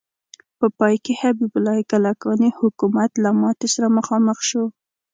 په 0.59 0.67
پای 0.77 0.95
کې 1.03 1.13
حبیب 1.21 1.51
الله 1.57 1.77
کلکاني 1.91 2.49
حکومت 2.59 3.11
له 3.23 3.29
ماتې 3.41 3.67
سره 3.73 3.87
مخامخ 3.97 4.37
شو. 4.49 4.63